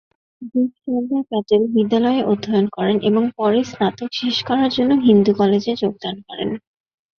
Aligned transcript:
দীপ 0.51 0.71
সর্দার 0.81 1.23
প্যাটেল 1.29 1.61
বিদ্যালয়ে 1.75 2.21
অধ্যয়ন 2.23 2.65
করেন 2.69 2.97
এবং 3.09 3.23
পরে 3.37 3.59
স্নাতক 3.71 4.09
শেষ 4.19 4.37
করার 4.47 4.69
জন্য 4.77 4.91
হিন্দু 5.07 5.31
কলেজে 5.39 5.73
যোগদান 5.81 6.15
করেন। 6.27 6.49